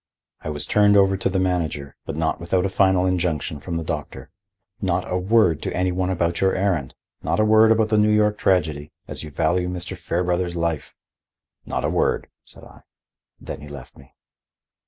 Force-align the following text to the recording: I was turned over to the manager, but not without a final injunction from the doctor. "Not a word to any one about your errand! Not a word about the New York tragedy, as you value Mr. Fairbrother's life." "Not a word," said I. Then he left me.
I 0.41 0.49
was 0.49 0.65
turned 0.65 0.97
over 0.97 1.15
to 1.15 1.29
the 1.29 1.37
manager, 1.37 1.95
but 2.07 2.15
not 2.15 2.39
without 2.39 2.65
a 2.65 2.69
final 2.69 3.05
injunction 3.05 3.59
from 3.59 3.77
the 3.77 3.83
doctor. 3.83 4.31
"Not 4.81 5.07
a 5.07 5.15
word 5.15 5.61
to 5.61 5.75
any 5.75 5.91
one 5.91 6.09
about 6.09 6.41
your 6.41 6.55
errand! 6.55 6.95
Not 7.21 7.39
a 7.39 7.45
word 7.45 7.71
about 7.71 7.89
the 7.89 7.99
New 7.99 8.09
York 8.09 8.39
tragedy, 8.39 8.91
as 9.07 9.21
you 9.21 9.29
value 9.29 9.69
Mr. 9.69 9.95
Fairbrother's 9.95 10.55
life." 10.55 10.95
"Not 11.67 11.85
a 11.85 11.89
word," 11.89 12.29
said 12.43 12.63
I. 12.63 12.81
Then 13.39 13.61
he 13.61 13.67
left 13.67 13.95
me. 13.95 14.15